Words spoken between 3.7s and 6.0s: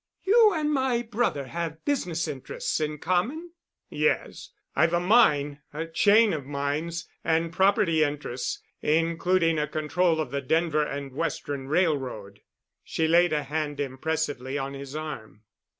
"Yes, I've a mine—a